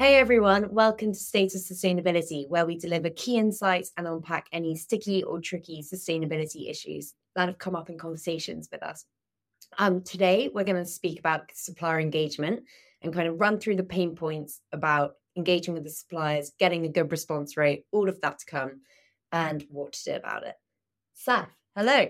[0.00, 4.74] Hey everyone, welcome to State of Sustainability, where we deliver key insights and unpack any
[4.74, 9.04] sticky or tricky sustainability issues that have come up in conversations with us.
[9.76, 12.62] Um, today, we're going to speak about supplier engagement
[13.02, 16.88] and kind of run through the pain points about engaging with the suppliers, getting a
[16.88, 18.80] good response rate, all of that to come,
[19.32, 20.54] and what to do about it.
[21.12, 22.06] Seth, hello.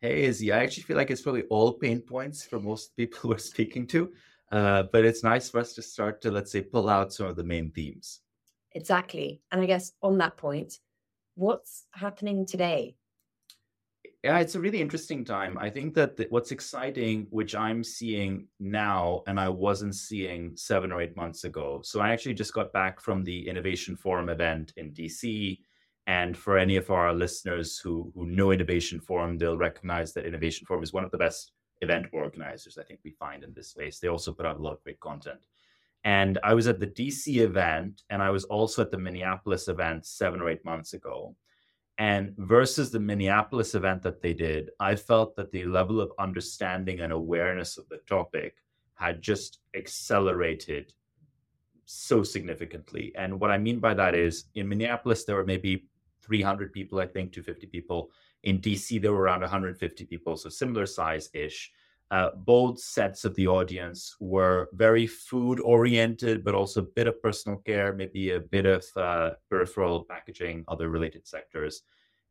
[0.00, 0.50] Hey, Izzy.
[0.50, 4.14] I actually feel like it's probably all pain points for most people we're speaking to.
[4.50, 7.36] Uh, but it's nice for us to start to, let's say, pull out some of
[7.36, 8.20] the main themes.
[8.72, 9.40] Exactly.
[9.50, 10.78] And I guess on that point,
[11.34, 12.96] what's happening today?
[14.22, 15.58] Yeah, it's a really interesting time.
[15.58, 20.92] I think that the, what's exciting, which I'm seeing now, and I wasn't seeing seven
[20.92, 21.82] or eight months ago.
[21.84, 25.58] So I actually just got back from the Innovation Forum event in DC.
[26.06, 30.64] And for any of our listeners who, who know Innovation Forum, they'll recognize that Innovation
[30.66, 31.52] Forum is one of the best
[31.84, 33.98] event organizers I think we find in this space.
[33.98, 35.46] They also put out a lot of great content.
[36.04, 40.04] And I was at the DC event and I was also at the Minneapolis event
[40.04, 41.34] seven or eight months ago.
[41.96, 47.00] And versus the Minneapolis event that they did, I felt that the level of understanding
[47.00, 48.56] and awareness of the topic
[48.94, 50.92] had just accelerated
[51.84, 53.12] so significantly.
[53.16, 55.86] And what I mean by that is in Minneapolis, there were maybe
[56.22, 58.10] 300 people, I think, 250 people.
[58.44, 61.72] In DC, there were around 150 people, so similar size ish.
[62.10, 67.20] Uh, both sets of the audience were very food oriented, but also a bit of
[67.22, 71.82] personal care, maybe a bit of uh, peripheral packaging, other related sectors.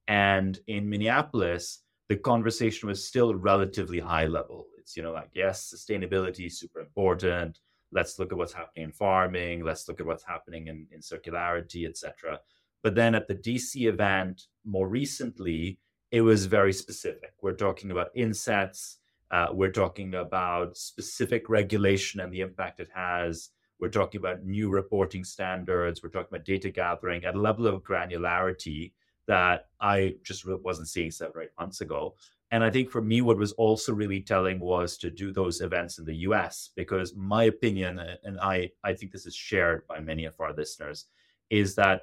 [0.08, 4.68] And in Minneapolis, the conversation was still relatively high level.
[4.78, 7.60] It's, you know, like, yes, sustainability is super important.
[7.92, 9.64] Let's look at what's happening in farming.
[9.64, 12.40] Let's look at what's happening in, in circularity, etc.
[12.84, 15.80] But then at the DC event more recently,
[16.14, 17.34] it was very specific.
[17.42, 19.00] We're talking about insets.
[19.32, 23.50] Uh, we're talking about specific regulation and the impact it has.
[23.80, 26.04] We're talking about new reporting standards.
[26.04, 28.92] We're talking about data gathering at a level of granularity
[29.26, 32.14] that I just wasn't seeing seven or eight months ago.
[32.52, 35.98] And I think for me, what was also really telling was to do those events
[35.98, 40.26] in the US, because my opinion, and I, I think this is shared by many
[40.26, 41.08] of our listeners,
[41.50, 42.02] is that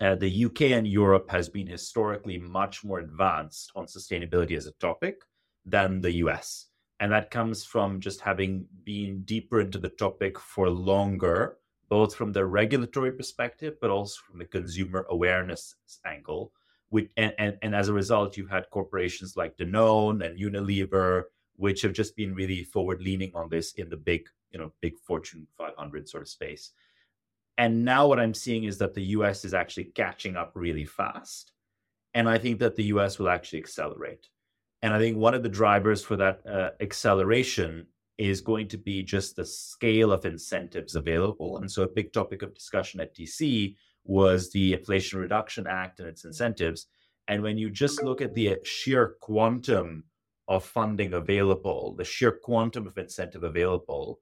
[0.00, 4.72] uh, the UK and Europe has been historically much more advanced on sustainability as a
[4.72, 5.22] topic
[5.64, 6.66] than the US.
[7.00, 11.58] And that comes from just having been deeper into the topic for longer,
[11.88, 15.74] both from the regulatory perspective, but also from the consumer awareness
[16.06, 16.52] angle.
[16.88, 21.24] Which, and, and, and as a result, you've had corporations like Danone and Unilever,
[21.56, 24.98] which have just been really forward leaning on this in the big, you know, big
[25.00, 26.72] Fortune 500 sort of space.
[27.58, 31.52] And now what I'm seeing is that the US is actually catching up really fast.
[32.14, 34.28] And I think that the US will actually accelerate.
[34.82, 37.86] And I think one of the drivers for that uh, acceleration
[38.18, 41.58] is going to be just the scale of incentives available.
[41.58, 46.08] And so a big topic of discussion at DC was the Inflation Reduction Act and
[46.08, 46.86] its incentives.
[47.28, 50.04] And when you just look at the sheer quantum
[50.48, 54.20] of funding available, the sheer quantum of incentive available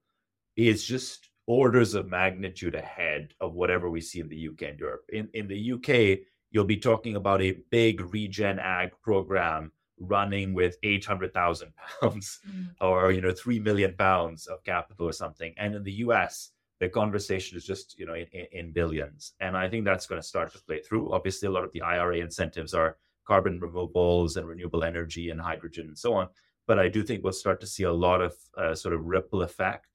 [0.55, 5.05] is just orders of magnitude ahead of whatever we see in the UK and Europe.
[5.09, 10.77] In in the UK, you'll be talking about a big regen ag program running with
[10.83, 12.67] 800,000 pounds mm.
[12.81, 16.89] or you know 3 million pounds of capital or something and in the US the
[16.89, 20.51] conversation is just you know in, in billions and i think that's going to start
[20.51, 24.83] to play through obviously a lot of the ira incentives are carbon removals and renewable
[24.83, 26.27] energy and hydrogen and so on
[26.67, 29.41] but i do think we'll start to see a lot of uh, sort of ripple
[29.41, 29.94] effect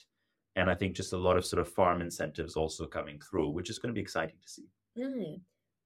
[0.56, 3.70] and I think just a lot of sort of farm incentives also coming through, which
[3.70, 4.68] is going to be exciting to see.
[4.98, 5.40] Mm.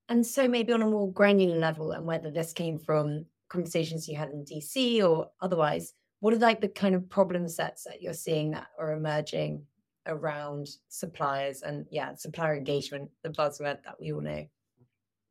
[0.08, 4.16] And so, maybe on a more granular level, and whether this came from conversations you
[4.16, 8.12] had in DC or otherwise, what are like the kind of problem sets that you're
[8.14, 9.64] seeing that are emerging
[10.06, 14.46] around suppliers and yeah, supplier engagement, the buzzword that we all know?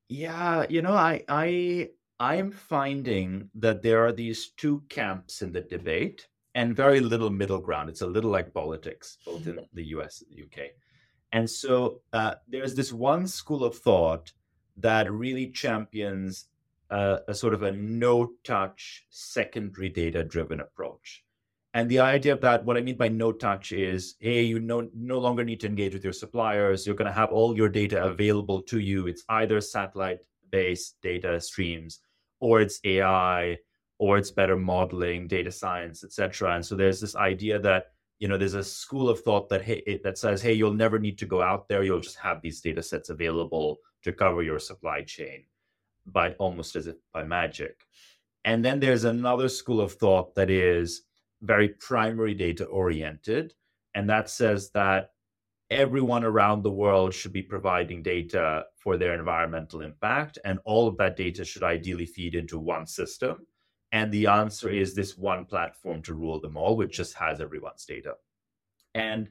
[0.09, 1.89] Yeah, you know, I I
[2.19, 7.59] I'm finding that there are these two camps in the debate and very little middle
[7.59, 7.89] ground.
[7.89, 10.71] It's a little like politics, both in the US and the UK.
[11.31, 14.31] And so uh, there's this one school of thought
[14.77, 16.45] that really champions
[16.91, 21.23] uh, a sort of a no touch, secondary data driven approach.
[21.73, 24.88] And the idea of that, what I mean by no touch is, hey, you no,
[24.94, 26.85] no longer need to engage with your suppliers.
[26.85, 29.07] You're going to have all your data available to you.
[29.07, 30.19] It's either satellite
[30.51, 32.01] based data streams
[32.39, 33.57] or it's AI
[34.03, 36.55] or it's better modeling, data science, etc.
[36.55, 37.85] And so there's this idea that
[38.19, 41.17] you know there's a school of thought that hey that says hey you'll never need
[41.17, 45.01] to go out there you'll just have these data sets available to cover your supply
[45.01, 45.44] chain
[46.05, 47.75] by almost as if by magic
[48.45, 51.01] and then there's another school of thought that is
[51.41, 53.53] very primary data oriented
[53.95, 55.09] and that says that
[55.73, 60.97] everyone around the world should be providing data for their environmental impact, and all of
[60.97, 63.45] that data should ideally feed into one system.
[63.94, 67.86] And the answer is this one platform to rule them all, which just has everyone's
[67.86, 68.16] data.
[68.95, 69.30] And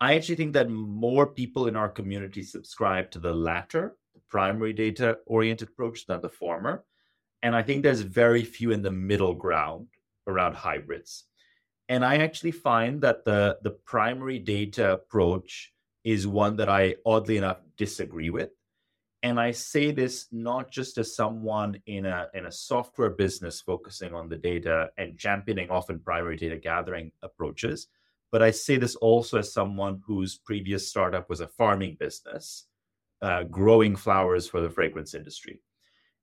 [0.00, 4.72] I actually think that more people in our community subscribe to the latter, the primary
[4.72, 6.84] data oriented approach, than the former.
[7.42, 9.86] And I think there's very few in the middle ground
[10.26, 11.24] around hybrids.
[11.88, 15.72] And I actually find that the, the primary data approach
[16.02, 18.50] is one that I oddly enough disagree with.
[19.22, 24.14] And I say this not just as someone in a in a software business focusing
[24.14, 27.88] on the data and championing often primary data gathering approaches,
[28.32, 32.66] but I say this also as someone whose previous startup was a farming business,
[33.20, 35.60] uh, growing flowers for the fragrance industry.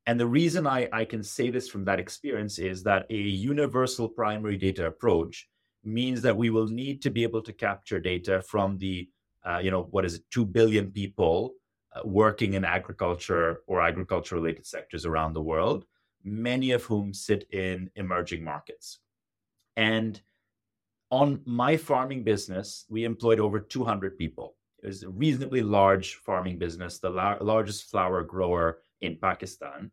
[0.07, 4.07] And the reason I, I can say this from that experience is that a universal
[4.07, 5.49] primary data approach
[5.83, 9.09] means that we will need to be able to capture data from the,
[9.45, 11.53] uh, you know, what is it, 2 billion people
[12.03, 15.85] working in agriculture or agriculture related sectors around the world,
[16.23, 18.99] many of whom sit in emerging markets.
[19.75, 20.19] And
[21.11, 24.55] on my farming business, we employed over 200 people.
[24.83, 29.91] It was a reasonably large farming business, the la- largest flower grower in Pakistan.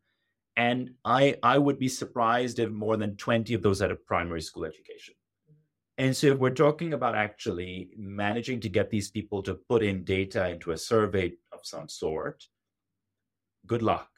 [0.57, 4.43] And I, I would be surprised if more than 20 of those had a primary
[4.43, 5.15] school education.
[5.97, 10.03] And so, if we're talking about actually managing to get these people to put in
[10.03, 11.33] data into a survey
[11.65, 12.45] of some sort,
[13.67, 14.11] good luck,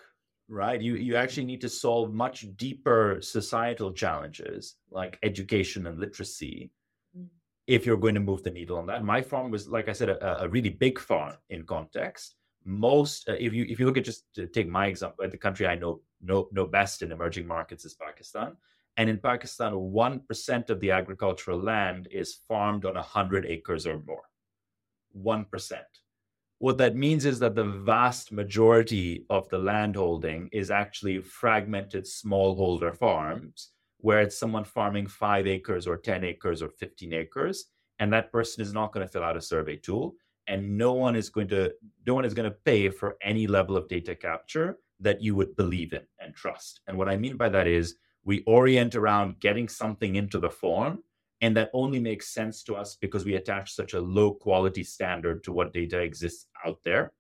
[0.49, 0.81] right?
[0.81, 6.71] You, you actually need to solve much deeper societal challenges like education and literacy
[7.17, 7.27] mm.
[7.67, 9.05] if you're going to move the needle on that.
[9.05, 12.35] My farm was, like I said, a, a really big farm in context.
[12.65, 15.69] Most, uh, if you if you look at just to take my example, the country
[15.69, 18.57] I know know know best in emerging markets is Pakistan
[18.97, 24.23] and in Pakistan, 1% of the agricultural land is farmed on 100 acres or more.
[25.17, 25.73] 1%.
[26.59, 32.97] What that means is that the vast majority of the landholding is actually fragmented smallholder
[32.97, 37.67] farms, where it's someone farming five acres or 10 acres or 15 acres.
[37.99, 40.15] And that person is not going to fill out a survey tool.
[40.49, 41.73] And no one is going to
[42.07, 45.57] no one is going to pay for any level of data capture that you would
[45.57, 46.81] believe in and trust.
[46.87, 51.03] And what I mean by that is we orient around getting something into the form
[51.41, 55.45] and that only makes sense to us because we attach such a low quality standard
[55.45, 57.13] to what data exists out there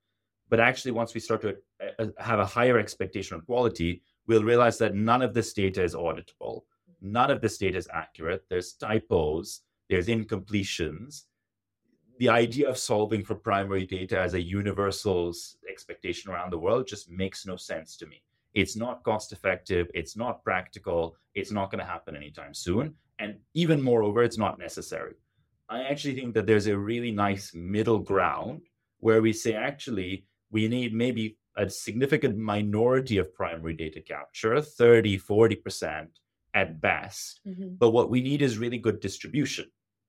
[0.48, 4.44] but actually once we start to uh, uh, have a higher expectation of quality we'll
[4.44, 6.62] realize that none of this data is auditable
[7.00, 11.22] none of this data is accurate there's typos there's incompletions
[12.19, 15.34] the idea of solving for primary data as a universal
[15.69, 18.22] expectation around the world just makes no sense to me
[18.56, 19.86] it's not cost effective.
[19.92, 21.14] It's not practical.
[21.34, 22.94] It's not going to happen anytime soon.
[23.18, 25.14] And even moreover, it's not necessary.
[25.68, 28.60] I actually think that there's a really nice middle ground
[29.00, 35.18] where we say, actually, we need maybe a significant minority of primary data capture, 30,
[35.18, 36.08] 40%
[36.54, 37.40] at best.
[37.46, 37.74] Mm-hmm.
[37.78, 39.66] But what we need is really good distribution.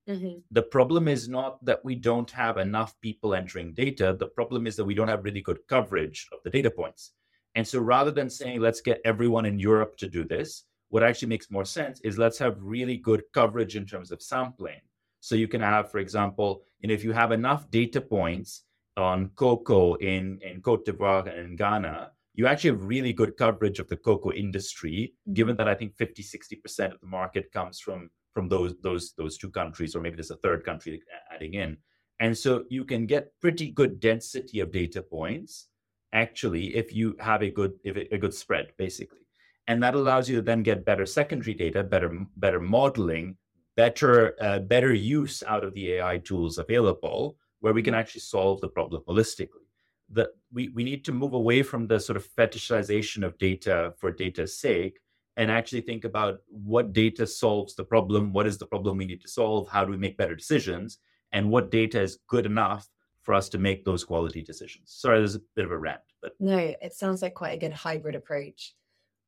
[0.07, 0.39] Mm-hmm.
[0.51, 4.15] The problem is not that we don't have enough people entering data.
[4.17, 7.11] The problem is that we don't have really good coverage of the data points.
[7.55, 11.27] And so rather than saying, let's get everyone in Europe to do this, what actually
[11.27, 14.79] makes more sense is let's have really good coverage in terms of sampling.
[15.19, 18.63] So you can have, for example, and if you have enough data points
[18.95, 23.79] on cocoa in, in Cote d'Ivoire and in Ghana, you actually have really good coverage
[23.79, 25.33] of the cocoa industry, mm-hmm.
[25.33, 29.37] given that I think 50, 60% of the market comes from, from those, those, those
[29.37, 31.01] two countries, or maybe there's a third country
[31.33, 31.77] adding in.
[32.19, 35.67] And so you can get pretty good density of data points
[36.13, 39.26] actually if you have a good if a good spread basically
[39.67, 43.35] and that allows you to then get better secondary data better better modeling
[43.75, 48.61] better uh, better use out of the ai tools available where we can actually solve
[48.61, 49.65] the problem holistically
[50.09, 54.11] that we, we need to move away from the sort of fetishization of data for
[54.11, 54.99] data's sake
[55.35, 59.21] and actually think about what data solves the problem what is the problem we need
[59.21, 60.99] to solve how do we make better decisions
[61.33, 62.87] and what data is good enough
[63.27, 64.83] for us to make those quality decisions.
[64.85, 67.73] Sorry, there's a bit of a rant, but no, it sounds like quite a good
[67.73, 68.73] hybrid approach.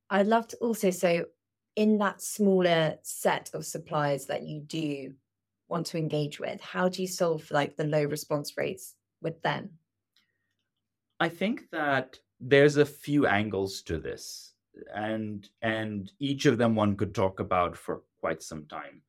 [0.10, 1.26] I'd love to also so
[1.76, 5.14] in that smaller set of suppliers that you do
[5.68, 9.70] want to engage with, how do you solve like the low response rates with them?
[11.20, 14.54] I think that there's a few angles to this
[14.94, 19.02] and and each of them one could talk about for quite some time.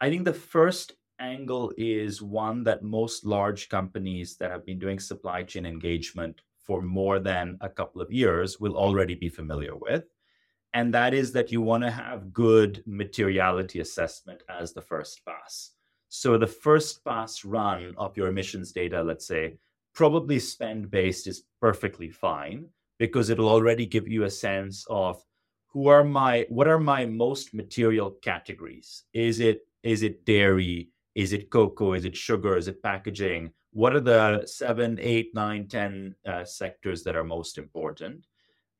[0.00, 4.98] I think the first angle is one that most large companies that have been doing
[4.98, 10.04] supply chain engagement for more than a couple of years will already be familiar with.
[10.74, 15.72] And that is that you want to have good materiality assessment as the first pass.
[16.08, 19.58] So the first pass run of your emissions data, let's say,
[19.94, 22.66] probably spend based is perfectly fine
[22.98, 25.22] because it'll already give you a sense of
[25.68, 29.04] who are my what are my most material categories?
[29.12, 30.90] Is it is it dairy?
[31.14, 31.94] Is it cocoa?
[31.94, 32.56] Is it sugar?
[32.56, 33.52] Is it packaging?
[33.72, 38.26] What are the seven eight nine ten uh, sectors that are most important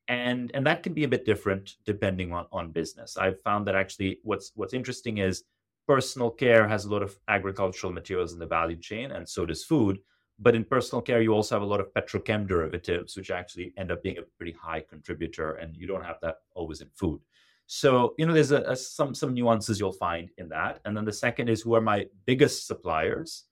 [0.09, 3.17] and and that can be a bit different depending on on business.
[3.17, 5.45] I've found that actually what's what's interesting is
[5.87, 9.65] personal care has a lot of agricultural materials in the value chain and so does
[9.65, 9.99] food
[10.39, 13.91] but in personal care you also have a lot of petrochem derivatives which actually end
[13.91, 17.21] up being a pretty high contributor and you don't have that always in food.
[17.67, 20.81] So you know there's a, a, some some nuances you'll find in that.
[20.85, 23.45] And then the second is who are my biggest suppliers?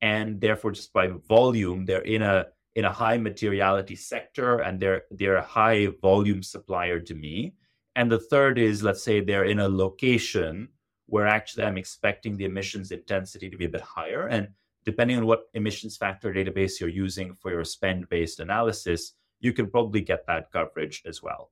[0.00, 2.46] And therefore just by volume they're in a
[2.78, 7.54] in a high materiality sector and they're they're a high volume supplier to me.
[7.96, 10.68] And the third is let's say they're in a location
[11.06, 14.28] where actually i'm expecting the emissions intensity to be a bit higher.
[14.28, 14.46] And
[14.84, 19.68] depending on what emissions factor database you're using for your spend based analysis you can
[19.68, 21.50] probably get that coverage as well.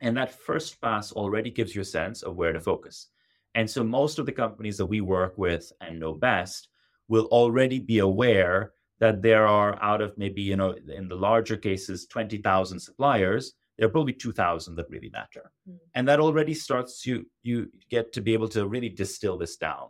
[0.00, 3.08] And that first pass already gives you a sense of where to focus.
[3.54, 6.68] And so most of the companies that we work with and know best
[7.08, 11.56] will already be aware that there are out of maybe you know in the larger
[11.56, 15.76] cases 20,000 suppliers there are probably 2000 that really matter mm.
[15.94, 19.88] and that already starts you you get to be able to really distill this down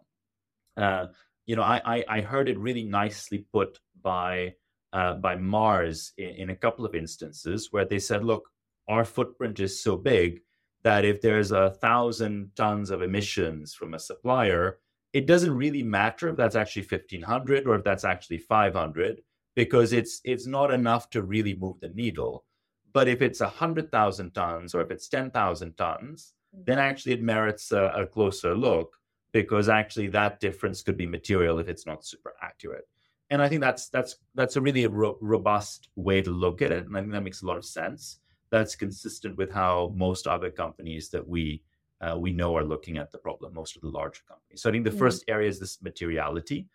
[0.76, 1.06] uh,
[1.46, 4.54] you know I, I, I heard it really nicely put by
[4.92, 8.48] uh, by mars in, in a couple of instances where they said look
[8.88, 10.40] our footprint is so big
[10.82, 14.78] that if there's a thousand tons of emissions from a supplier
[15.16, 19.22] it doesn't really matter if that's actually 1500 or if that's actually 500
[19.54, 22.44] because it's it's not enough to really move the needle.
[22.92, 26.90] But if it's 100000 tons or if it's 10000 tons then mm-hmm.
[26.90, 28.98] actually it merits a, a, closer look
[29.32, 32.86] because actually that difference could be material if it's not super accurate.
[33.30, 36.84] And i think that's that's that's a really ro- robust way to look at it
[36.86, 38.20] and i think that makes a lot of sense.
[38.50, 41.62] That's consistent with how most other companies that we
[42.00, 44.62] uh, we know are looking at the problem, most of the larger companies.
[44.62, 44.98] So I think the mm-hmm.
[44.98, 46.68] first area is this materiality.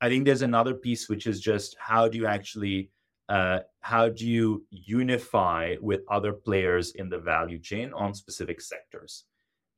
[0.00, 2.90] I think there's another piece which is just how do you actually
[3.28, 9.24] uh, how do you unify with other players in the value chain on specific sectors?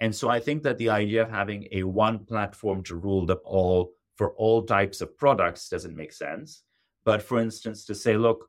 [0.00, 3.38] And so I think that the idea of having a one platform to rule them
[3.44, 6.62] all for all types of products doesn't make sense.
[7.04, 8.48] But for instance, to say, look,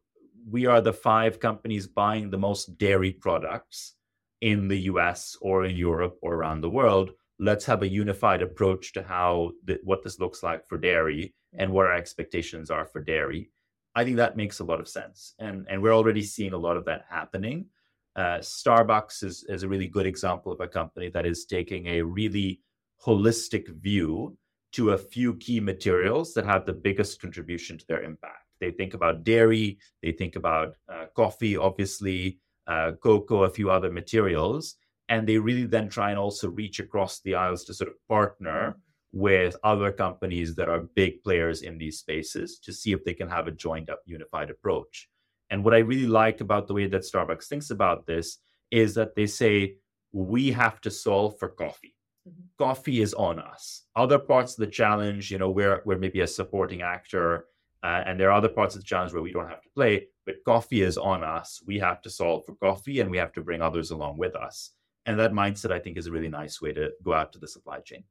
[0.50, 3.96] we are the five companies buying the most dairy products
[4.42, 7.12] in the US or in Europe or around the world.
[7.40, 9.52] Let's have a unified approach to how
[9.84, 13.50] what this looks like for dairy and what our expectations are for dairy.
[13.96, 16.78] I think that makes a lot of sense, and and we're already seeing a lot
[16.78, 17.68] of that happening.
[18.16, 22.02] Uh, Starbucks is is a really good example of a company that is taking a
[22.02, 22.62] really
[23.06, 24.38] holistic view
[24.74, 28.46] to a few key materials that have the biggest contribution to their impact.
[28.60, 33.92] They think about dairy, they think about uh, coffee, obviously, uh, cocoa, a few other
[33.92, 34.76] materials.
[35.08, 38.78] And they really then try and also reach across the aisles to sort of partner
[39.14, 43.30] with other companies that are big players in these spaces to see if they can
[43.30, 45.08] have a joined up unified approach.
[45.52, 48.40] And what I really like about the way that Starbucks thinks about this
[48.72, 49.76] is that they say,
[50.12, 51.96] we have to solve for coffee.
[52.28, 52.42] Mm-hmm.
[52.58, 53.84] Coffee is on us.
[53.96, 57.46] Other parts of the challenge, you know, we're, we're maybe a supporting actor,
[57.86, 60.08] uh, and there are other parts of the challenge where we don't have to play
[60.26, 61.62] but coffee is on us.
[61.66, 64.72] We have to solve for coffee and we have to bring others along with us.
[65.06, 67.48] And that mindset, I think, is a really nice way to go out to the
[67.48, 68.04] supply chain.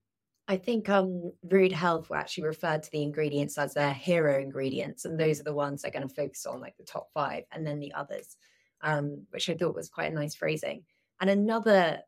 [0.47, 5.19] I think um, Rude Health actually referred to the ingredients as their hero ingredients, and
[5.19, 7.81] those are the ones they're going to focus on, like the top five, and then
[7.81, 8.37] the others,
[8.83, 10.85] um, which I thought was quite a nice phrasing.
[11.21, 12.00] And another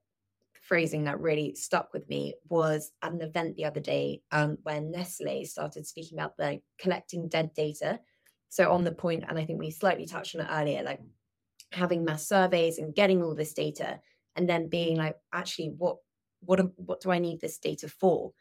[0.67, 4.91] phrasing that really stuck with me was at an event the other day um, when
[4.91, 8.01] Nestle started speaking about the collecting dead data
[8.49, 11.01] so on the point, and I think we slightly touched on it earlier, like
[11.73, 14.01] having mass surveys and getting all this data,
[14.35, 15.99] and then being like, actually, what
[16.41, 18.33] what what do I need this data for?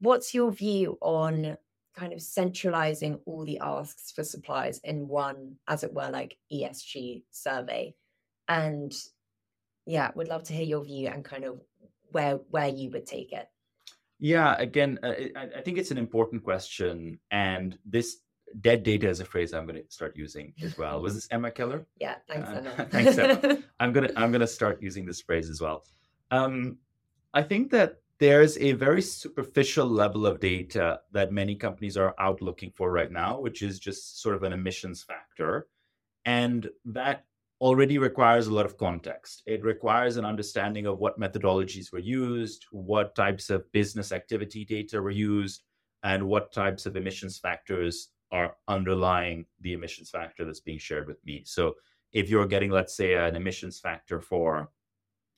[0.00, 1.56] What's your view on
[1.96, 7.22] kind of centralizing all the asks for suppliers in one, as it were, like ESG
[7.30, 7.94] survey?
[8.48, 8.92] And
[9.86, 11.60] yeah, would love to hear your view and kind of
[12.12, 13.48] where where you would take it.
[14.18, 18.18] Yeah, again, uh, I, I think it's an important question, and this
[18.60, 21.02] dead data is a phrase I'm going to start using as well.
[21.02, 21.86] Was this Emma Keller?
[22.00, 22.86] Yeah, thanks, uh, Emma.
[22.90, 23.58] thanks, Emma.
[23.80, 25.84] I'm gonna I'm gonna start using this phrase as well.
[26.30, 26.78] Um,
[27.34, 32.40] I think that there's a very superficial level of data that many companies are out
[32.40, 35.68] looking for right now, which is just sort of an emissions factor,
[36.24, 37.24] and that
[37.60, 39.42] already requires a lot of context.
[39.46, 45.00] It requires an understanding of what methodologies were used, what types of business activity data
[45.00, 45.62] were used,
[46.02, 51.24] and what types of emissions factors are underlying the emissions factor that's being shared with
[51.24, 51.42] me.
[51.46, 51.74] So
[52.12, 54.70] if you're getting, let's say, an emissions factor for,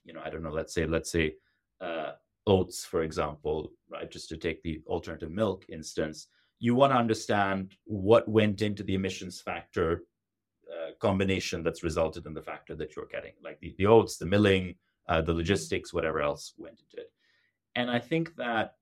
[0.04, 1.34] you know, I don't know, let's say, let's say
[1.80, 2.12] uh,
[2.46, 4.10] oats, for example, right?
[4.10, 6.26] Just to take the alternative milk instance,
[6.58, 10.02] you want to understand what went into the emissions factor
[11.00, 14.74] combination that's resulted in the factor that you're getting, like the, the oats, the milling,
[15.08, 17.10] uh, the logistics, whatever else went into it.
[17.74, 18.74] And I think that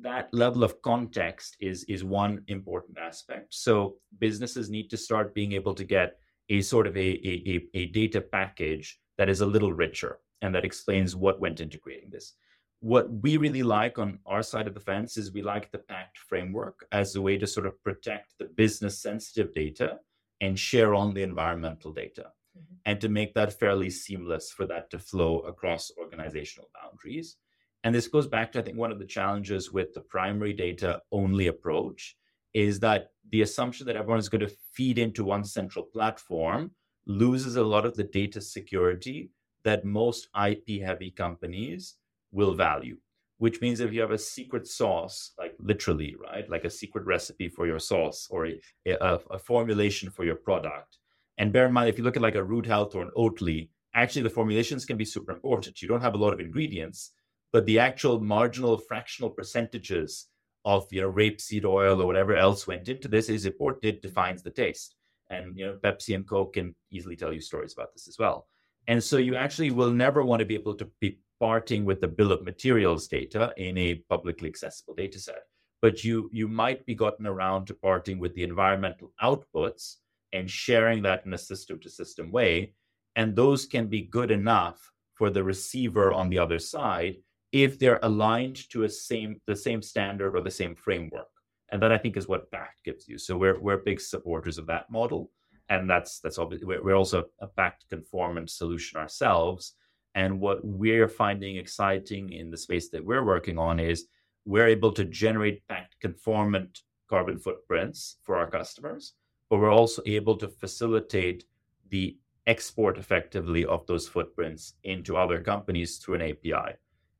[0.00, 3.46] that level of context is is one important aspect.
[3.54, 6.18] So businesses need to start being able to get
[6.50, 10.64] a sort of a, a, a data package that is a little richer and that
[10.64, 12.34] explains what went into creating this.
[12.80, 16.16] What we really like on our side of the fence is we like the PACT
[16.16, 19.98] framework as a way to sort of protect the business sensitive data
[20.40, 22.74] and share on the environmental data mm-hmm.
[22.86, 27.36] and to make that fairly seamless for that to flow across organizational boundaries.
[27.84, 31.00] And this goes back to, I think, one of the challenges with the primary data
[31.12, 32.16] only approach
[32.54, 36.72] is that the assumption that everyone is going to feed into one central platform
[37.06, 39.30] loses a lot of the data security
[39.64, 41.94] that most IP heavy companies
[42.32, 42.96] will value.
[43.38, 47.48] Which means if you have a secret sauce, like literally, right, like a secret recipe
[47.48, 50.98] for your sauce or a, a, a formulation for your product,
[51.38, 53.68] and bear in mind, if you look at like a Rude Health or an Oatly,
[53.94, 55.80] actually the formulations can be super important.
[55.80, 57.12] You don't have a lot of ingredients,
[57.52, 60.26] but the actual marginal fractional percentages
[60.64, 63.84] of you know rapeseed oil or whatever else went into this is important.
[63.84, 64.96] It defines the taste,
[65.30, 68.46] and you know Pepsi and Coke can easily tell you stories about this as well.
[68.88, 72.08] And so you actually will never want to be able to be parting with the
[72.08, 75.42] bill of materials data in a publicly accessible data set,
[75.80, 79.96] but you you might be gotten around to parting with the environmental outputs
[80.32, 82.74] and sharing that in a system to system way,
[83.16, 87.16] and those can be good enough for the receiver on the other side
[87.50, 91.28] if they're aligned to a same the same standard or the same framework.
[91.70, 93.18] And that i think is what pact gives you.
[93.18, 95.30] So we're we're big supporters of that model
[95.68, 99.74] and that's that's obviously we're also a pact conformant solution ourselves
[100.14, 104.06] and what we're finding exciting in the space that we're working on is
[104.44, 109.14] we're able to generate pact conformant carbon footprints for our customers
[109.50, 111.44] but we're also able to facilitate
[111.88, 112.16] the
[112.46, 116.76] export effectively of those footprints into other companies through an api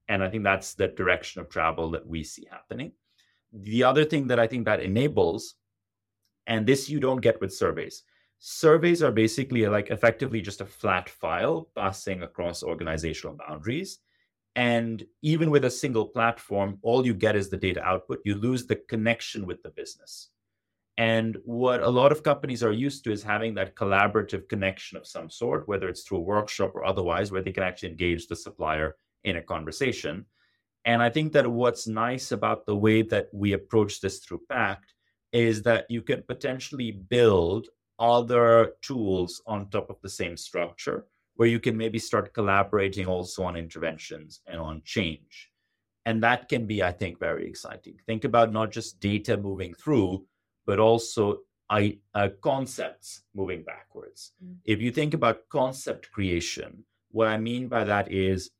[0.08, 2.92] and I think that's the direction of travel that we see happening.
[3.52, 5.54] The other thing that I think that enables,
[6.46, 8.02] and this you don't get with surveys.
[8.38, 13.98] Surveys are basically like effectively just a flat file passing across organizational boundaries.
[14.54, 18.20] And even with a single platform, all you get is the data output.
[18.24, 20.30] You lose the connection with the business.
[20.96, 25.06] And what a lot of companies are used to is having that collaborative connection of
[25.06, 28.34] some sort, whether it's through a workshop or otherwise, where they can actually engage the
[28.34, 30.26] supplier in a conversation.
[30.84, 34.92] And I think that what's nice about the way that we approach this through PACT
[35.32, 37.68] is that you can potentially build
[37.98, 41.06] other tools on top of the same structure
[41.36, 45.50] where you can maybe start collaborating also on interventions and on change.
[46.04, 47.96] And that can be, I think, very exciting.
[48.06, 50.24] Think about not just data moving through,
[50.66, 54.32] but also I, uh, concepts moving backwards.
[54.44, 54.56] Mm.
[54.64, 58.50] If you think about concept creation, what I mean by that is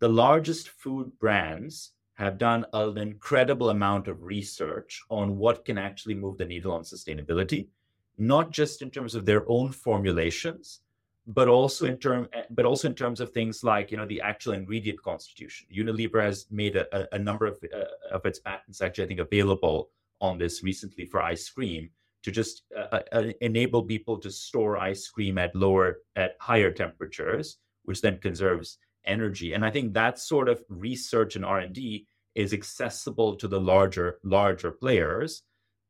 [0.00, 6.14] the largest food brands have done an incredible amount of research on what can actually
[6.14, 7.68] move the needle on sustainability,
[8.18, 10.80] not just in terms of their own formulations,
[11.26, 14.52] but also in term, but also in terms of things like you know the actual
[14.52, 15.66] ingredient constitution.
[15.74, 19.90] Unilever has made a, a number of uh, of its patents actually I think available
[20.20, 21.90] on this recently for ice cream
[22.22, 27.58] to just uh, uh, enable people to store ice cream at lower at higher temperatures,
[27.84, 33.36] which then conserves energy and i think that sort of research and r&d is accessible
[33.36, 35.42] to the larger larger players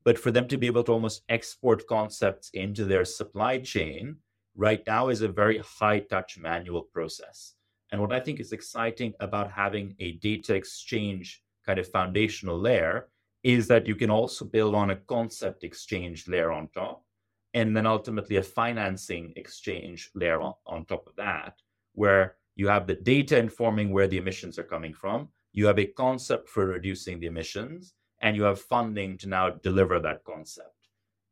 [0.05, 4.17] but for them to be able to almost export concepts into their supply chain
[4.55, 7.55] right now is a very high touch manual process.
[7.90, 13.09] And what i think is exciting about having a data exchange kind of foundational layer
[13.43, 17.05] is that you can also build on a concept exchange layer on top
[17.53, 21.55] and then ultimately a financing exchange layer on, on top of that
[21.95, 25.87] where you have the data informing where the emissions are coming from, you have a
[25.87, 30.70] concept for reducing the emissions, and you have funding to now deliver that concept.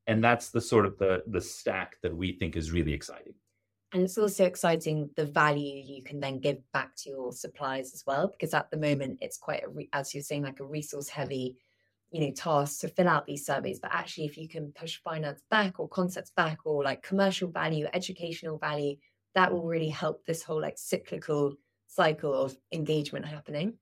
[0.07, 3.33] And that's the sort of the, the stack that we think is really exciting.
[3.95, 8.05] And it's also exciting the value you can then give back to your suppliers as
[8.07, 11.09] well, because at the moment it's quite a, re- as you're saying, like a resource
[11.09, 11.57] heavy,
[12.11, 13.81] you know, task to fill out these surveys.
[13.81, 17.87] But actually, if you can push finance back or concepts back or like commercial value,
[17.95, 18.97] educational value,
[19.35, 21.55] that will really help this whole like cyclical
[21.87, 23.79] cycle of engagement happening.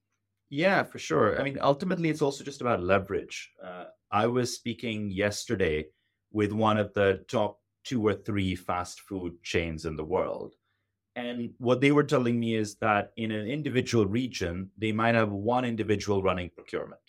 [0.51, 1.41] Yeah, for sure.
[1.41, 3.53] I mean, ultimately, it's also just about leverage.
[3.65, 5.87] Uh, I was speaking yesterday
[6.33, 10.55] with one of the top two or three fast food chains in the world.
[11.17, 15.31] And what they were telling me is that in an individual region, they might have
[15.31, 17.01] one individual running procurement.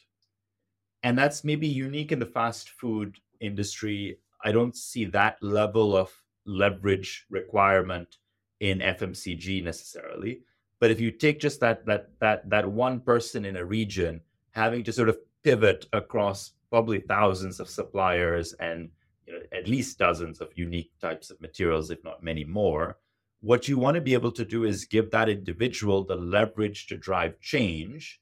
[1.03, 4.19] And that's maybe unique in the fast food industry.
[4.43, 6.11] I don't see that level of
[6.45, 8.17] leverage requirement
[8.59, 10.41] in FMCG necessarily.
[10.81, 14.83] But if you take just that that that that one person in a region having
[14.83, 18.89] to sort of pivot across probably thousands of suppliers and
[19.27, 22.97] you know, at least dozens of unique types of materials, if not many more,
[23.41, 26.97] what you want to be able to do is give that individual the leverage to
[26.97, 28.19] drive change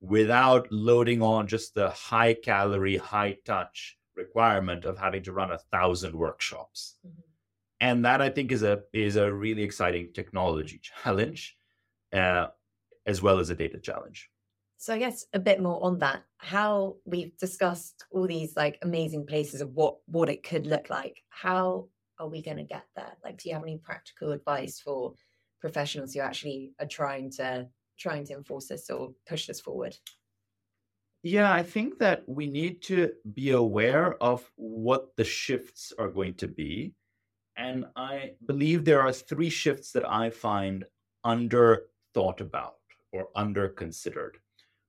[0.00, 5.58] without loading on just the high calorie, high touch requirement of having to run a
[5.58, 6.96] thousand workshops.
[7.06, 7.20] Mm-hmm.
[7.80, 11.56] And that I think is a is a really exciting technology challenge
[12.12, 12.46] uh,
[13.06, 14.30] as well as a data challenge.
[14.78, 16.24] So I guess a bit more on that.
[16.38, 21.22] How we've discussed all these like amazing places of what what it could look like.
[21.28, 23.16] How are we going to get there?
[23.24, 25.14] Like, do you have any practical advice for
[25.60, 29.96] professionals who actually are trying to trying to enforce this or push this forward?
[31.22, 36.34] Yeah, I think that we need to be aware of what the shifts are going
[36.34, 36.94] to be.
[37.56, 40.84] And I believe there are three shifts that I find
[41.22, 42.76] under thought about
[43.12, 44.38] or under considered.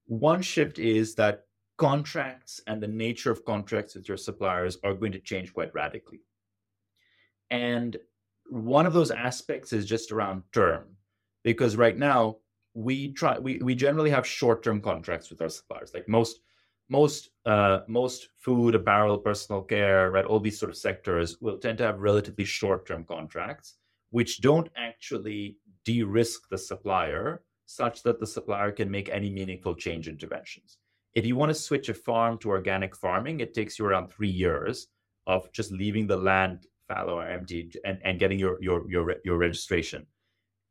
[0.05, 1.45] One shift is that
[1.77, 6.21] contracts and the nature of contracts with your suppliers are going to change quite radically.
[7.49, 7.97] And
[8.49, 10.85] one of those aspects is just around term,
[11.43, 12.37] because right now
[12.73, 15.91] we try we, we generally have short-term contracts with our suppliers.
[15.93, 16.39] Like most
[16.89, 21.77] most uh, most food, apparel, personal care, right, all these sort of sectors will tend
[21.77, 23.75] to have relatively short-term contracts,
[24.11, 30.07] which don't actually de-risk the supplier such that the supplier can make any meaningful change
[30.07, 30.77] interventions.
[31.13, 34.29] If you want to switch a farm to organic farming, it takes you around three
[34.29, 34.87] years
[35.27, 39.37] of just leaving the land fallow or empty and, and getting your, your, your, your
[39.37, 40.05] registration.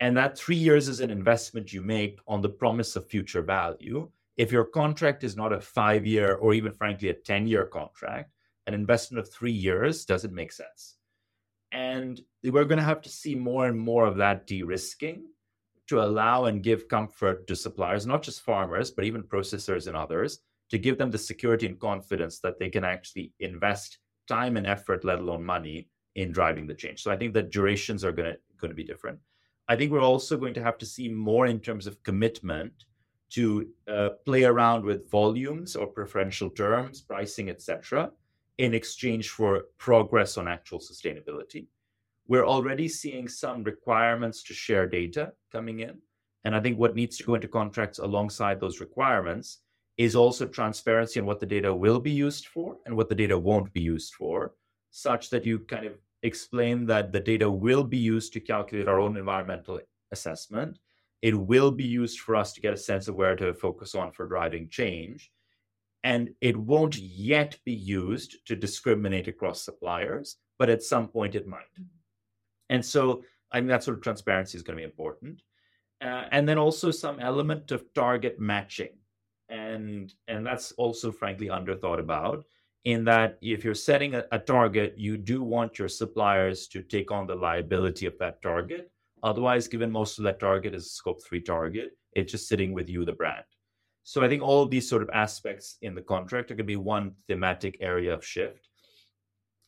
[0.01, 4.11] And that three years is an investment you make on the promise of future value.
[4.37, 8.33] If your contract is not a five year or even frankly a 10 year contract,
[8.66, 10.96] an investment of three years doesn't make sense.
[11.73, 15.25] And we're going to have to see more and more of that de risking
[15.89, 20.39] to allow and give comfort to suppliers, not just farmers, but even processors and others,
[20.71, 25.05] to give them the security and confidence that they can actually invest time and effort,
[25.05, 27.03] let alone money, in driving the change.
[27.03, 29.19] So I think the durations are going to, going to be different.
[29.69, 32.73] I think we're also going to have to see more in terms of commitment
[33.31, 38.11] to uh, play around with volumes or preferential terms, pricing, etc.,
[38.59, 41.67] in exchange for progress on actual sustainability.
[42.29, 45.99] We're already seeing some requirements to share data coming in.
[46.45, 49.59] And I think what needs to go into contracts alongside those requirements
[49.97, 53.38] is also transparency on what the data will be used for and what the data
[53.38, 54.53] won't be used for,
[54.91, 59.01] such that you kind of explain that the data will be used to calculate our
[59.01, 59.81] own environmental
[60.12, 60.79] assessment.
[61.21, 64.12] It will be used for us to get a sense of where to focus on
[64.12, 65.31] for driving change
[66.05, 71.47] and it won't yet be used to discriminate across suppliers, but at some point it
[71.47, 71.73] might.
[71.75, 71.85] Mm-hmm.
[72.71, 75.43] And so I think that sort of transparency is going to be important.
[76.01, 78.97] Uh, and then also some element of target matching.
[79.49, 82.45] And, and that's also frankly underthought about
[82.85, 87.12] in that if you're setting a, a target, you do want your suppliers to take
[87.12, 88.91] on the liability of that target.
[89.23, 92.88] Otherwise, given most of that target is a scope three target, it's just sitting with
[92.88, 93.45] you, the brand.
[94.05, 96.77] So I think all these sort of aspects in the contract are going to be
[96.77, 98.69] one thematic area of shift.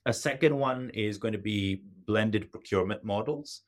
[0.07, 3.63] A second one is going to be blended procurement models.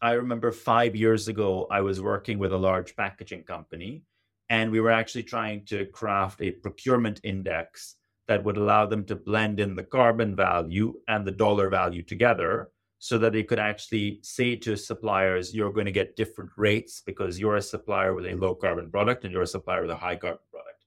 [0.00, 4.02] I remember five years ago, I was working with a large packaging company,
[4.48, 7.96] and we were actually trying to craft a procurement index
[8.28, 12.70] that would allow them to blend in the carbon value and the dollar value together
[13.04, 17.38] so that they could actually say to suppliers, you're going to get different rates because
[17.38, 20.16] you're a supplier with a low carbon product and you're a supplier with a high
[20.16, 20.86] carbon product.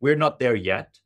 [0.00, 0.98] We're not there yet.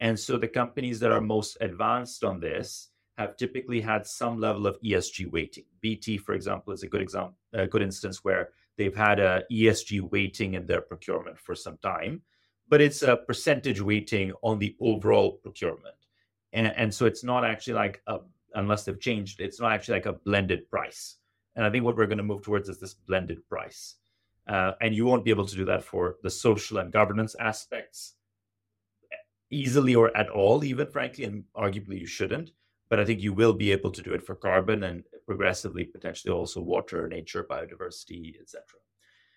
[0.00, 4.66] And so the companies that are most advanced on this have typically had some level
[4.66, 5.66] of ESG weighting.
[5.80, 10.10] BT, for example, is a good example, a good instance where they've had a ESG
[10.10, 12.22] weighting in their procurement for some time,
[12.68, 15.94] but it's a percentage weighting on the overall procurement.
[16.52, 18.18] And, and so it's not actually like a
[18.54, 21.16] unless they've changed, it's not actually like a blended price.
[21.56, 23.96] And I think what we're going to move towards is this blended price.
[24.48, 28.14] Uh, and you won't be able to do that for the social and governance aspects
[29.50, 32.50] easily or at all, even frankly, and arguably you shouldn't.
[32.88, 36.32] But I think you will be able to do it for carbon and progressively, potentially
[36.32, 38.62] also water, nature, biodiversity, etc.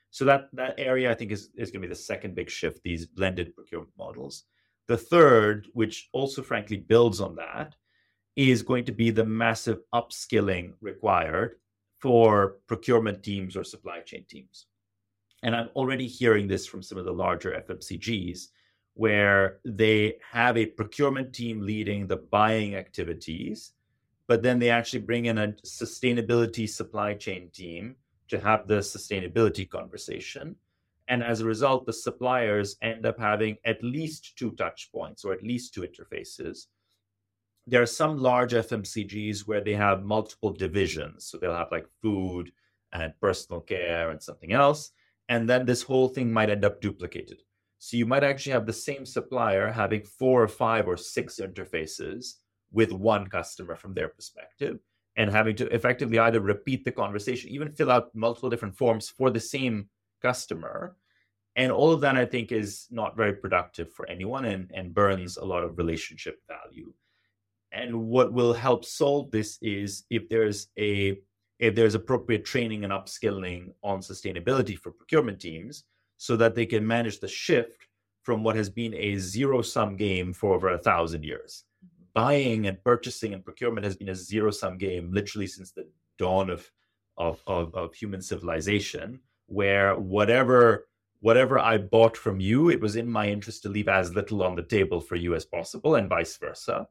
[0.09, 2.81] So that that area I think is, is going to be the second big shift,
[2.83, 4.45] these blended procurement models.
[4.87, 7.75] The third, which also frankly builds on that,
[8.35, 11.57] is going to be the massive upskilling required
[11.99, 14.65] for procurement teams or supply chain teams.
[15.43, 18.47] And I'm already hearing this from some of the larger FMCGs
[18.93, 23.73] where they have a procurement team leading the buying activities,
[24.27, 27.95] but then they actually bring in a sustainability supply chain team
[28.27, 30.55] to have the sustainability conversation.
[31.07, 35.33] And as a result, the suppliers end up having at least two touch points or
[35.33, 36.67] at least two interfaces.
[37.67, 41.25] There are some large FMCGs where they have multiple divisions.
[41.25, 42.51] So they'll have like food
[42.91, 44.91] and personal care and something else.
[45.29, 47.41] And then this whole thing might end up duplicated.
[47.79, 52.35] So you might actually have the same supplier having four or five or six interfaces
[52.71, 54.79] with one customer from their perspective
[55.15, 59.29] and having to effectively either repeat the conversation, even fill out multiple different forms for
[59.29, 59.89] the same
[60.21, 60.95] customer.
[61.55, 65.37] And all of that, I think, is not very productive for anyone and, and burns
[65.37, 66.93] a lot of relationship value.
[67.71, 71.19] And what will help solve this is if there's a
[71.59, 75.83] if there's appropriate training and upskilling on sustainability for procurement teams,
[76.17, 77.87] so that they can manage the shift
[78.23, 81.63] from what has been a zero sum game for over a thousand years.
[81.85, 82.03] Mm-hmm.
[82.13, 86.49] Buying and purchasing and procurement has been a zero sum game literally since the dawn
[86.49, 86.69] of,
[87.17, 90.87] of, of, of human civilization, where whatever
[91.21, 94.55] whatever I bought from you, it was in my interest to leave as little on
[94.55, 96.87] the table for you as possible, and vice versa.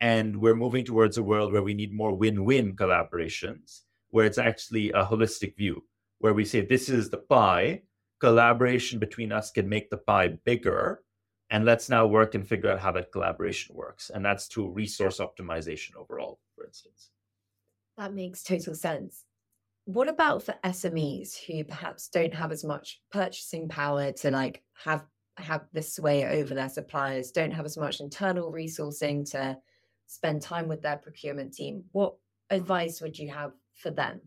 [0.00, 4.38] And we're moving towards a world where we need more win win collaborations, where it's
[4.38, 5.84] actually a holistic view,
[6.18, 7.82] where we say, this is the pie,
[8.20, 11.02] collaboration between us can make the pie bigger.
[11.50, 14.10] And let's now work and figure out how that collaboration works.
[14.10, 17.10] And that's through resource optimization overall, for instance.
[17.96, 19.24] That makes total sense.
[19.86, 25.06] What about for SMEs who perhaps don't have as much purchasing power to like have
[25.38, 29.56] have this sway over their suppliers, don't have as much internal resourcing to
[30.08, 31.84] spend time with their procurement team?
[31.92, 32.14] What
[32.50, 34.20] advice would you have for them?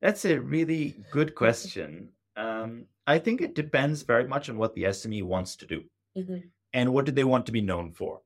[0.00, 2.10] That's a really good question.
[2.36, 5.82] Um, I think it depends very much on what the SME wants to do
[6.16, 6.36] mm-hmm.
[6.72, 8.20] and what do they want to be known for.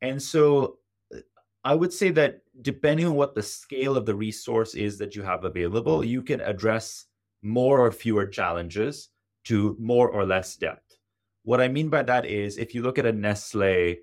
[0.00, 0.78] And so
[1.12, 1.18] uh,
[1.64, 5.22] I would say that depending on what the scale of the resource is that you
[5.22, 7.06] have available, you can address
[7.42, 9.08] more or fewer challenges
[9.44, 10.98] to more or less depth.
[11.42, 13.96] What I mean by that is if you look at a Nestle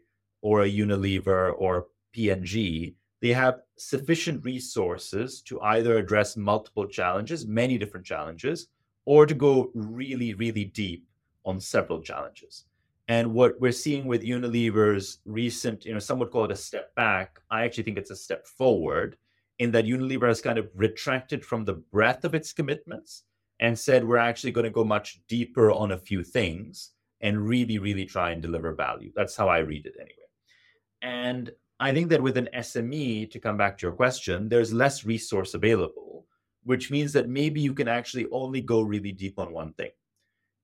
[0.45, 7.79] or a Unilever or P&G, they have sufficient resources to either address multiple challenges, many
[7.79, 8.67] different challenges,
[9.05, 11.07] or to go really, really deep
[11.45, 12.65] on several challenges.
[13.07, 16.93] And what we're seeing with Unilever's recent, you know, some would call it a step
[16.93, 17.39] back.
[17.49, 19.17] I actually think it's a step forward
[19.57, 23.23] in that Unilever has kind of retracted from the breadth of its commitments
[23.59, 27.79] and said we're actually going to go much deeper on a few things and really,
[27.79, 29.11] really try and deliver value.
[29.15, 30.24] That's how I read it anyway.
[31.01, 35.05] And I think that with an SME, to come back to your question, there's less
[35.05, 36.15] resource available
[36.65, 39.91] which means that maybe you can actually only go really deep on one thing.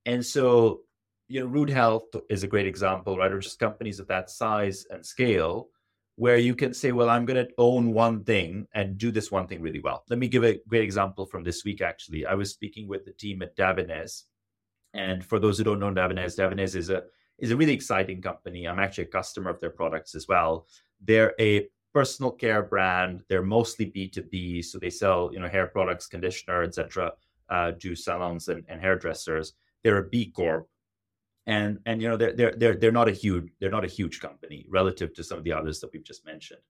[0.05, 0.81] And so,
[1.27, 3.31] you know, Rude Health is a great example, right?
[3.31, 5.69] Or just companies of that size and scale
[6.15, 9.47] where you can say, well, I'm going to own one thing and do this one
[9.47, 10.03] thing really well.
[10.09, 12.25] Let me give a great example from this week, actually.
[12.25, 14.23] I was speaking with the team at Davines.
[14.95, 17.03] And for those who don't know Davines, Davines is a
[17.41, 18.67] is a really exciting company.
[18.67, 20.67] I'm actually a customer of their products as well.
[21.03, 23.23] They're a personal care brand.
[23.27, 27.11] They're mostly B2B, so they sell, you know, hair products, conditioner, etc.
[27.49, 29.53] Uh, salons and, and hairdressers.
[29.83, 30.69] They're a B Corp.
[31.47, 34.19] And and you know they're they're they're they're not a huge they're not a huge
[34.19, 36.61] company relative to some of the others that we've just mentioned.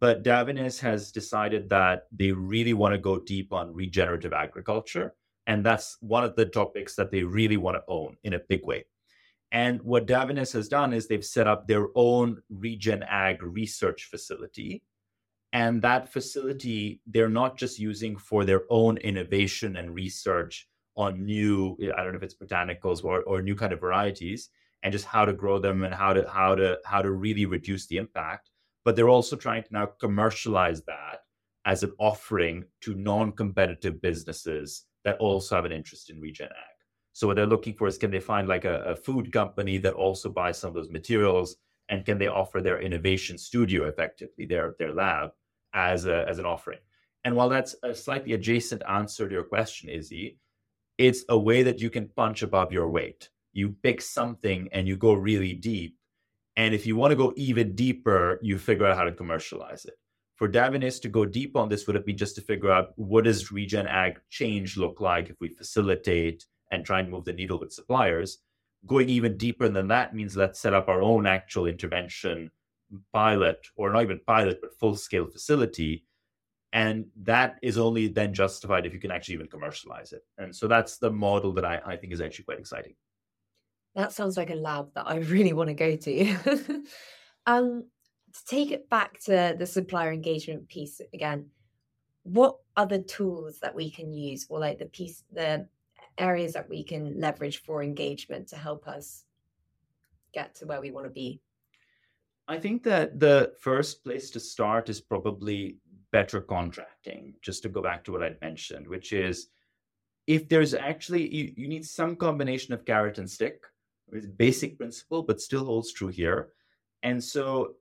[0.00, 5.14] But Davines has decided that they really want to go deep on regenerative agriculture.
[5.46, 8.66] And that's one of the topics that they really want to own in a big
[8.66, 8.84] way.
[9.50, 14.82] And what Davines has done is they've set up their own Regen Ag research facility.
[15.52, 21.78] And that facility, they're not just using for their own innovation and research on new,
[21.96, 24.50] I don't know if it's botanicals or, or new kind of varieties,
[24.82, 27.86] and just how to grow them and how to how to how to really reduce
[27.86, 28.50] the impact.
[28.84, 31.20] But they're also trying to now commercialize that
[31.64, 36.67] as an offering to non-competitive businesses that also have an interest in regen ag.
[37.18, 39.94] So what they're looking for is can they find like a, a food company that
[39.94, 41.56] also buys some of those materials
[41.88, 45.30] and can they offer their innovation studio effectively, their their lab
[45.72, 46.78] as a, as an offering?
[47.24, 50.38] And while that's a slightly adjacent answer to your question, Izzy,
[50.96, 53.30] it's a way that you can punch above your weight.
[53.52, 55.96] You pick something and you go really deep.
[56.56, 59.94] And if you want to go even deeper, you figure out how to commercialize it.
[60.36, 63.24] For Davines to go deep on this would have been just to figure out what
[63.24, 67.58] does regen ag change look like if we facilitate and try and move the needle
[67.58, 68.38] with suppliers.
[68.86, 72.50] Going even deeper than that means let's set up our own actual intervention
[73.12, 76.04] pilot, or not even pilot, but full scale facility.
[76.72, 80.22] And that is only then justified if you can actually even commercialize it.
[80.36, 82.94] And so that's the model that I, I think is actually quite exciting.
[83.94, 86.84] That sounds like a lab that I really want to go to.
[87.46, 87.84] um,
[88.32, 91.46] to take it back to the supplier engagement piece again,
[92.22, 95.66] what other tools that we can use, or like the piece, the
[96.18, 99.24] areas that we can leverage for engagement to help us
[100.32, 101.40] get to where we want to be?
[102.46, 105.76] I think that the first place to start is probably
[106.12, 109.48] better contracting, just to go back to what I'd mentioned, which is
[110.26, 113.62] if there's actually, you, you need some combination of carrot and stick.
[114.12, 116.48] It's basic principle, but still holds true here.
[117.02, 117.74] And so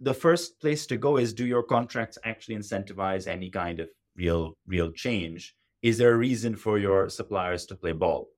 [0.00, 4.56] the first place to go is do your contracts actually incentivize any kind of real
[4.66, 5.54] real change
[5.88, 8.28] is there a reason for your suppliers to play ball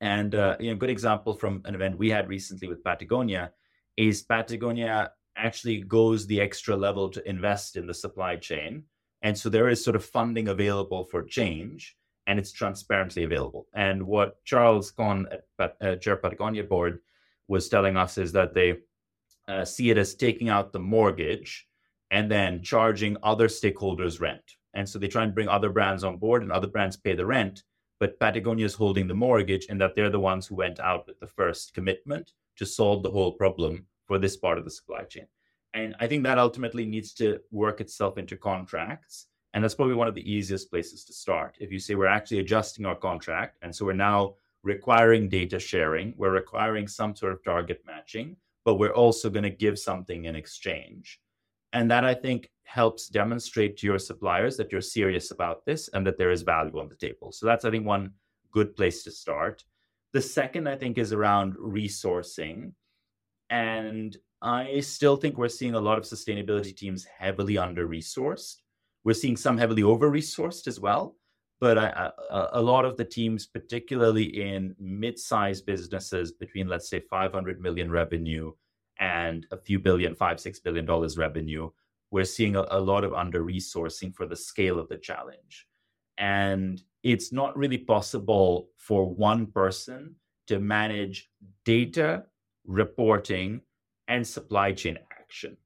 [0.00, 3.52] and uh, you know a good example from an event we had recently with patagonia
[3.96, 8.84] is Patagonia actually goes the extra level to invest in the supply chain.
[9.22, 13.66] And so there is sort of funding available for change and it's transparently available.
[13.74, 15.26] And what Charles Conn
[15.58, 17.00] at uh, Chair Patagonia Board
[17.48, 18.78] was telling us is that they
[19.48, 21.66] uh, see it as taking out the mortgage
[22.10, 24.56] and then charging other stakeholders rent.
[24.74, 27.26] And so they try and bring other brands on board and other brands pay the
[27.26, 27.64] rent,
[27.98, 31.18] but Patagonia is holding the mortgage and that they're the ones who went out with
[31.20, 35.26] the first commitment to solve the whole problem for this part of the supply chain.
[35.74, 39.26] And I think that ultimately needs to work itself into contracts.
[39.54, 41.56] And that's probably one of the easiest places to start.
[41.60, 46.14] If you say we're actually adjusting our contract, and so we're now requiring data sharing,
[46.16, 50.36] we're requiring some sort of target matching, but we're also going to give something in
[50.36, 51.20] exchange.
[51.72, 56.06] And that I think helps demonstrate to your suppliers that you're serious about this and
[56.06, 57.32] that there is value on the table.
[57.32, 58.12] So that's, I think, one
[58.52, 59.64] good place to start.
[60.12, 62.72] The second, I think, is around resourcing.
[63.50, 68.56] And I still think we're seeing a lot of sustainability teams heavily under resourced.
[69.04, 71.16] We're seeing some heavily over resourced as well.
[71.60, 71.76] But
[72.30, 77.90] a lot of the teams, particularly in mid sized businesses between, let's say, 500 million
[77.90, 78.52] revenue
[79.00, 81.70] and a few billion, five, six billion dollars revenue,
[82.10, 85.66] we're seeing a, a lot of under resourcing for the scale of the challenge.
[86.18, 90.14] And it's not really possible for one person
[90.46, 91.30] to manage
[91.64, 92.24] data
[92.66, 93.60] reporting,
[94.08, 95.56] and supply chain action.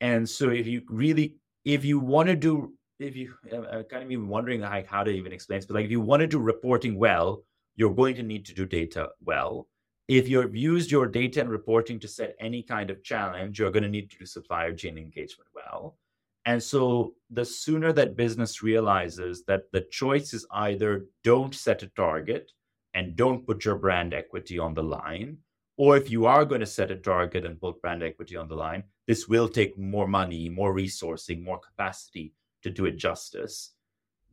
[0.00, 4.10] And so if you really, if you want to do, if you, I'm kind of
[4.10, 6.38] even wondering like how to even explain this, but like if you want to do
[6.38, 7.44] reporting well,
[7.76, 9.68] you're going to need to do data well.
[10.08, 13.82] If you've used your data and reporting to set any kind of challenge, you're going
[13.82, 15.96] to need to do supplier chain engagement well.
[16.44, 21.88] And so the sooner that business realizes that the choice is either don't set a
[21.88, 22.52] target
[22.94, 25.38] and don't put your brand equity on the line,
[25.76, 28.54] or if you are going to set a target and put brand equity on the
[28.54, 33.72] line, this will take more money, more resourcing, more capacity to do it justice.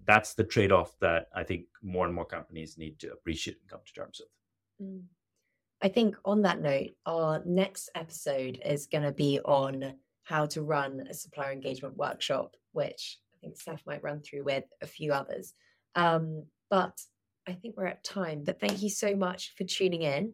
[0.06, 3.70] That's the trade off that I think more and more companies need to appreciate and
[3.70, 4.88] come to terms with.
[4.88, 5.04] Mm.
[5.84, 10.62] I think on that note, our next episode is going to be on how to
[10.62, 15.12] run a supplier engagement workshop, which I think Seth might run through with a few
[15.12, 15.54] others.
[15.96, 16.98] Um, but
[17.46, 18.44] I think we're at time.
[18.46, 20.34] But thank you so much for tuning in.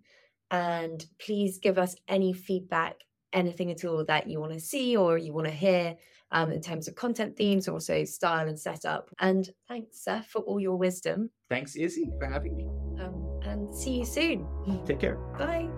[0.51, 2.97] And please give us any feedback,
[3.33, 5.95] anything at all that you want to see or you want to hear
[6.31, 9.09] um, in terms of content themes, also style and setup.
[9.19, 11.31] And thanks, Seth, for all your wisdom.
[11.49, 12.88] Thanks, Izzy, for having me.
[13.71, 14.47] See you soon.
[14.85, 15.15] Take care.
[15.37, 15.69] Bye.